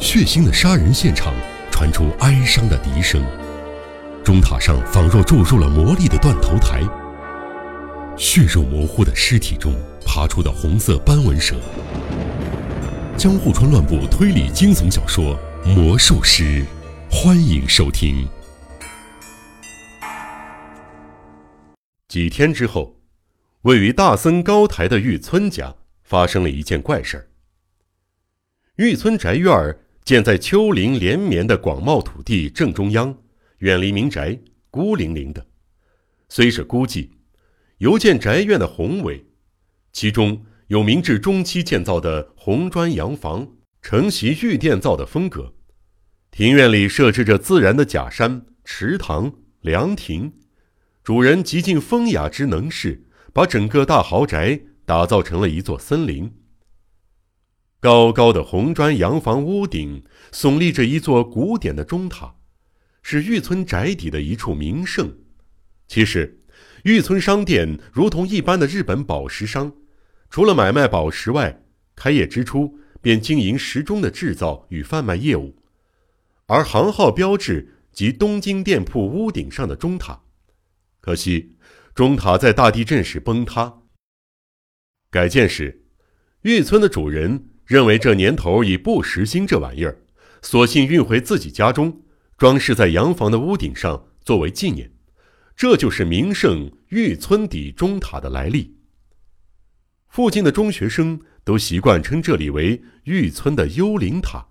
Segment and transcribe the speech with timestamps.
[0.00, 1.32] 血腥的杀人现场
[1.70, 3.24] 传出哀伤的笛声，
[4.24, 6.82] 钟塔上仿若注入了魔力的断头台。
[8.16, 9.72] 血肉模糊的尸体中
[10.04, 11.54] 爬出的红色斑纹蛇。
[13.16, 15.38] 江户川乱步推理惊悚小说
[15.68, 16.42] 《魔术师》，
[17.08, 18.28] 欢迎收听。
[22.08, 22.96] 几天之后，
[23.62, 25.72] 位于大森高台的玉村家
[26.02, 27.26] 发生了一件怪事儿。
[28.76, 33.16] 玉村宅院建在丘陵连绵的广袤土地正中央，
[33.58, 34.36] 远离民宅，
[34.68, 35.46] 孤零零的。
[36.28, 37.10] 虽是孤寂，
[37.78, 39.26] 犹见宅院的宏伟，
[39.92, 43.46] 其中有明治中期建造的红砖洋房，
[43.80, 45.54] 承袭御殿造的风格。
[46.32, 50.32] 庭院里设置着自然的假山、池塘、凉亭，
[51.04, 56.32] 主人极尽风雅之能事，把整个大豪宅打造成了一座森林。
[57.84, 62.36] 高高的红砖洋房屋顶耸立着一座古典的钟塔，
[63.02, 65.18] 是玉村宅邸的一处名胜。
[65.86, 66.40] 其实，
[66.84, 69.70] 玉村商店如同一般的日本宝石商，
[70.30, 71.62] 除了买卖宝石外，
[71.94, 75.54] 开业之初便经营时钟的制造与贩卖业务。
[76.46, 80.22] 而行号标志及东京店铺屋顶上的钟塔，
[81.02, 81.58] 可惜
[81.94, 83.82] 钟塔在大地震时崩塌。
[85.10, 85.84] 改建时，
[86.40, 87.50] 玉村的主人。
[87.66, 89.98] 认为这年头已不时兴这玩意儿，
[90.42, 92.02] 索性运回自己家中，
[92.36, 94.92] 装饰在洋房的屋顶上作为纪念。
[95.56, 98.76] 这就是名胜玉村底中塔的来历。
[100.08, 104.48] 附近的中学生都习惯称这里为玉村的幽灵塔，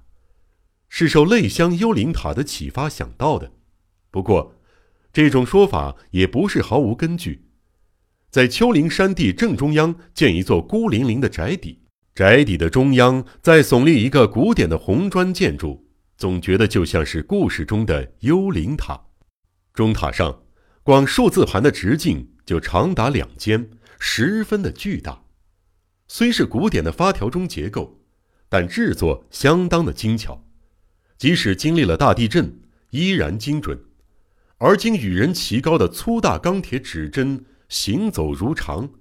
[0.90, 3.52] 是受泪香幽灵塔的启发想到的。
[4.10, 4.56] 不过，
[5.12, 7.46] 这种说法也不是毫无根据。
[8.32, 11.83] 在丘陵山地正中央建一座孤零零的宅邸。
[12.16, 19.06] 宅邸的中央再耸立一个古典的红砖建筑，总觉得就像是故事中的幽灵塔。
[19.74, 20.44] 钟塔上，
[20.84, 25.24] 光数字盘的直径就长达两间，十分的巨大。
[26.08, 28.00] 虽是古典的发条钟结构，
[28.48, 30.46] 但制作相当的精巧，
[31.18, 32.60] 即使经历了大地震，
[32.92, 33.86] 依然精准。
[34.60, 38.92] 而今与人齐高的粗大钢铁指针行走如常，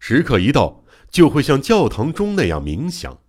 [0.00, 0.78] 时刻一到。
[1.10, 3.20] 就会像教堂钟那样冥想。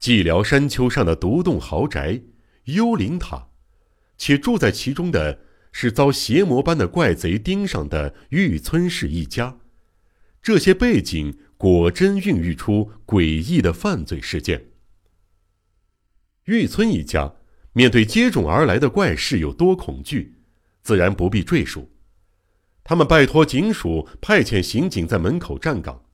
[0.00, 2.22] 寂寥山丘上的独栋豪宅——
[2.66, 3.48] 幽灵塔，
[4.16, 5.40] 且住在其中的
[5.72, 9.58] 是遭邪魔般的怪贼盯上的玉村氏一家。
[10.40, 14.70] 这些背景果真孕育出诡异的犯罪事件。
[16.44, 17.34] 玉村一家
[17.72, 20.36] 面对接踵而来的怪事有多恐惧，
[20.82, 21.90] 自然不必赘述。
[22.84, 26.04] 他们拜托警署派遣刑警在门口站岗。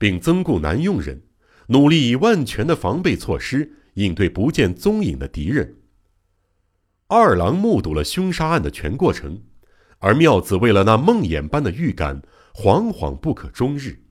[0.00, 1.20] 并增雇男佣人，
[1.66, 5.76] 努力以万全的防备措施应对不见踪影的敌人。
[7.06, 9.42] 二郎目睹了凶杀案的全过程，
[9.98, 12.22] 而妙子为了那梦魇般的预感，
[12.54, 14.02] 惶惶不可终日。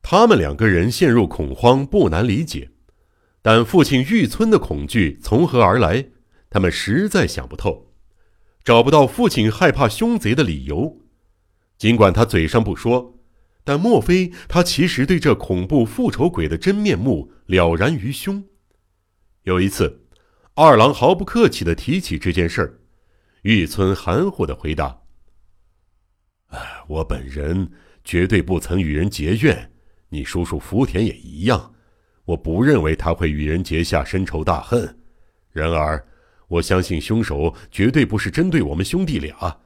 [0.00, 2.70] 他们两个人陷入恐慌，不难理解，
[3.42, 6.06] 但父亲玉村的恐惧从何而来？
[6.48, 7.92] 他们实在想不透，
[8.64, 10.96] 找不到父亲害怕凶贼的理由。
[11.76, 13.19] 尽管他嘴上不说。
[13.62, 18.44] 但莫非他其实对这恐怖复仇鬼的真面目了然于胸？
[19.42, 20.06] 有一次，
[20.54, 22.80] 二郎毫不客气的提起这件事儿，
[23.42, 25.02] 玉村含糊的回答
[26.48, 27.70] ：“哎，我本人
[28.04, 29.72] 绝对不曾与人结怨，
[30.08, 31.74] 你叔叔福田也一样，
[32.24, 34.98] 我不认为他会与人结下深仇大恨。
[35.52, 36.06] 然而，
[36.48, 39.60] 我相信凶手绝对不是针对我们兄弟俩，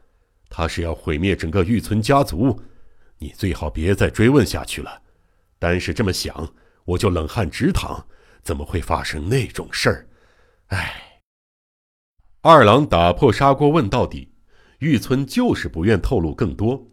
[0.49, 2.61] 他是要毁灭整个玉村家族。”
[3.19, 5.03] 你最好别再追问下去了，
[5.59, 6.55] 单是这么想，
[6.85, 8.07] 我就冷汗直淌。
[8.43, 10.09] 怎么会发生那种事儿？
[10.67, 11.23] 唉。
[12.43, 14.35] 二郎打破砂锅问到底，
[14.81, 16.91] 玉村就是不愿透露更多。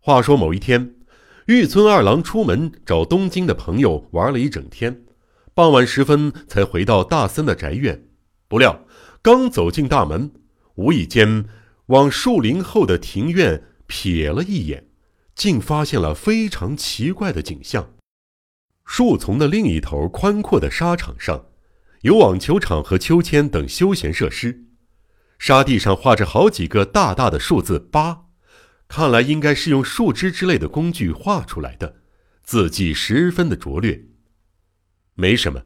[0.00, 0.96] 话说某一天，
[1.46, 5.04] 玉村二郎出门找东京的朋友玩了一整天，
[5.54, 8.08] 傍晚时分才回到大森的宅院。
[8.48, 8.84] 不料
[9.22, 10.32] 刚走进大门，
[10.74, 11.44] 无意间
[11.86, 14.87] 往树林后的庭院瞥了一眼。
[15.38, 17.94] 竟发现了非常奇怪的景象：
[18.84, 21.46] 树丛的另一头宽阔的沙场上，
[22.00, 24.64] 有网球场和秋千等休闲设施。
[25.38, 28.24] 沙地上画着好几个大大的数字八，
[28.88, 32.00] 看来应该是用树枝之类的工具画出来的，
[32.42, 34.06] 字迹十分的拙劣。
[35.14, 35.62] 没什么，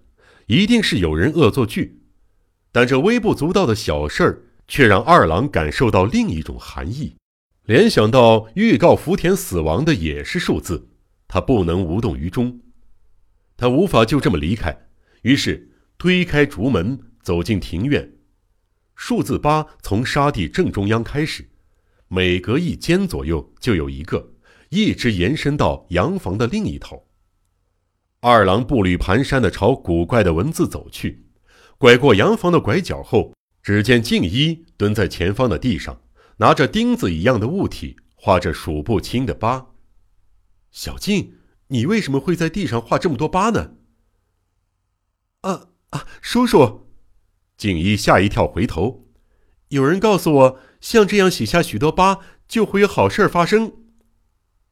[0.48, 2.02] 一定是有人恶作剧。
[2.70, 7.16] 但这微不足道的小事儿，却让二郎感受到另一种寒意。
[7.64, 10.88] 联想到预告福田死亡的也是数字，
[11.28, 12.60] 他不能无动于衷。
[13.56, 14.88] 他无法就这么离开，
[15.22, 18.14] 于是推开竹门，走进庭院。
[18.96, 21.48] 数字八从沙地正中央开始，
[22.08, 24.32] 每隔一间左右就有一个，
[24.70, 27.06] 一直延伸到洋房的另一头。
[28.18, 31.26] 二郎步履蹒跚地朝古怪的文字走去，
[31.78, 33.32] 拐过洋房的拐角后，
[33.62, 36.01] 只见静一蹲在前方的地上，
[36.38, 39.68] 拿着钉子一样的物体画着数不清的疤。
[40.70, 41.36] 小静，
[41.68, 43.74] 你为什么会在地上画这么多疤呢？
[45.42, 46.88] 啊啊，叔叔！
[47.56, 49.08] 静一吓一跳，回头，
[49.68, 53.72] 有人告诉我，像这样写下许多疤，就会有好事发生。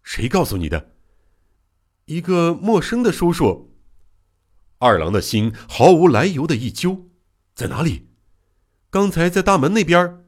[0.02, 0.94] 谁告诉你的？
[2.06, 3.76] 一个陌生的叔叔，
[4.78, 7.10] 二郎的心毫无来由的一揪，
[7.54, 8.08] 在哪里？
[8.88, 10.19] 刚才在大门那边。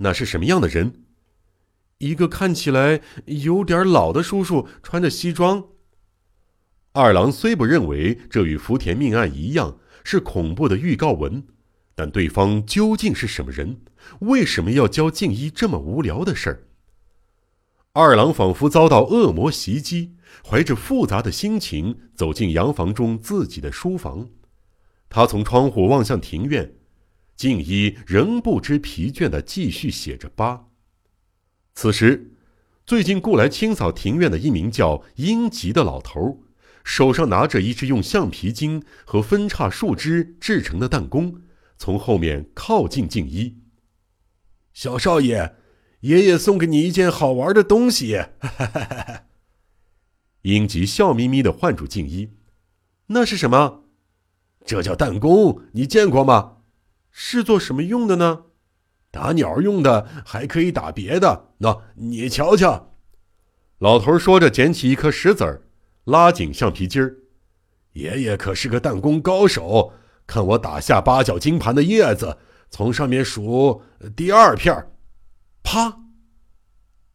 [0.00, 1.04] 那是什么样的人？
[1.98, 5.64] 一个看起来有点老的叔叔，穿着西装。
[6.92, 11.46] 二郎虽不认为这与福田命案一样是恐怖的预告文，
[11.94, 13.80] 但对方究竟是什么人？
[14.20, 16.64] 为什么要教静一这么无聊的事儿？
[17.92, 20.16] 二郎仿佛遭到恶魔袭击。
[20.48, 24.28] 怀着复杂的心情走进洋房中自己的书房，
[25.08, 26.76] 他从窗户望向庭院，
[27.40, 30.66] 静一仍不知疲倦的继续写着八。
[31.74, 32.32] 此时，
[32.84, 36.42] 最近雇来清扫庭院的一名叫英吉的老头，
[36.84, 41.40] 手上拿着一只用橡皮筋和分叉树枝制成的弹弓，
[41.78, 43.56] 从后面靠近静一。
[44.74, 45.54] 小少爷，
[46.00, 48.16] 爷爷送给你一件好玩的东西。
[48.16, 49.24] 哈哈哈哈
[50.42, 52.34] 英吉笑眯眯的唤住静一
[53.08, 53.84] ：“那是什么？
[54.62, 56.58] 这叫弹弓，你见过吗？
[57.10, 58.44] 是做什么用的呢？
[59.10, 61.48] 打鸟用的，还可以打别的。
[61.58, 62.94] 那你瞧瞧。”
[63.78, 65.62] 老头说着，捡起一颗石子儿，
[66.04, 67.16] 拉紧橡皮筋儿。
[67.94, 69.92] 爷爷可是个弹弓高手，
[70.26, 73.82] 看我打下八角金盘的叶子，从上面数
[74.14, 74.86] 第二片
[75.62, 76.02] 啪！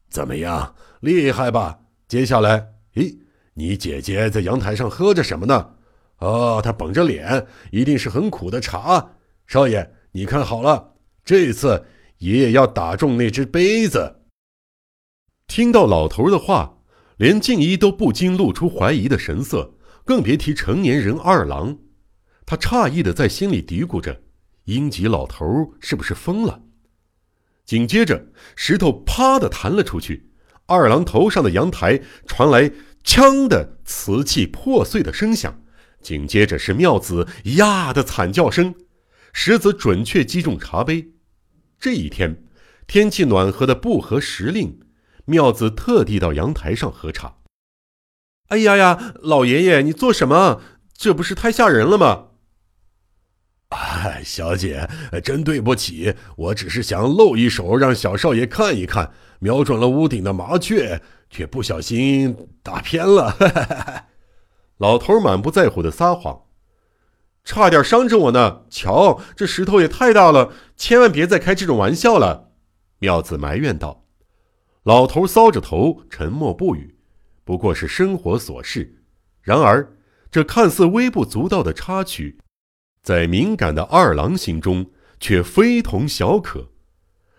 [0.09, 1.79] 怎么样，厉害吧？
[2.07, 2.73] 接下来。
[2.95, 3.19] 咦，
[3.53, 5.75] 你姐姐在阳台上喝着什么呢？
[6.17, 9.11] 哦，她绷着脸，一定是很苦的茶。
[9.47, 11.85] 少爷，你看好了，这次
[12.19, 14.21] 爷爷要打中那只杯子。
[15.47, 16.79] 听到老头的话，
[17.17, 21.77] 连静一都不禁露出怀疑的神色，更别提成年人二郎。
[22.45, 24.23] 他诧异的在心里嘀咕着
[24.65, 25.45] ：“英吉老头
[25.79, 26.61] 是不是疯了？”
[27.65, 30.31] 紧接着，石头啪的弹了出去。
[30.67, 32.71] 二郎头上的阳台传来
[33.05, 35.61] “锵”的瓷器破碎的声响，
[36.01, 37.27] 紧接着是妙子
[37.57, 38.73] “呀”的惨叫声，
[39.37, 41.09] 石子准确击中茶杯。
[41.77, 42.45] 这一天
[42.87, 44.79] 天气暖和的不合时令，
[45.25, 47.35] 妙子特地到阳台上喝茶。
[48.47, 50.61] 哎呀呀，老爷爷，你做什么？
[50.97, 52.27] 这不是太吓人了吗？
[53.71, 54.89] 哎，小姐，
[55.21, 59.11] 真对不起，我只是想露一手，让小少爷看一看。
[59.39, 63.35] 瞄准了屋顶的麻雀，却不小心打偏了。
[64.79, 66.44] 老头满不在乎的撒谎，
[67.45, 68.63] 差点伤着我呢。
[68.69, 72.51] 瞧，这石头也太大了，千万别再开这种玩笑了。
[72.99, 74.03] 妙子埋怨道。
[74.83, 76.97] 老头搔着头，沉默不语，
[77.43, 79.03] 不过是生活琐事。
[79.41, 79.95] 然而，
[80.29, 82.39] 这看似微不足道的插曲，
[83.01, 86.71] 在敏感的二郎心中却非同小可。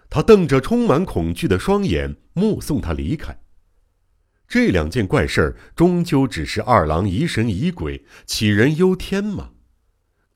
[0.09, 3.39] 他瞪着充满恐惧的双眼，目送他离开。
[4.49, 9.51] 这两件怪事儿，终究只是二郎疑神疑鬼、杞人忧天吗？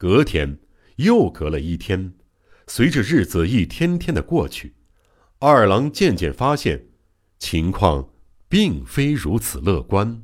[0.00, 0.58] 隔天，
[0.96, 2.14] 又隔了一天，
[2.66, 4.72] 随着日子一天天的过去，
[5.40, 6.86] 二郎渐渐发现，
[7.38, 8.08] 情况
[8.48, 10.22] 并非如此乐观。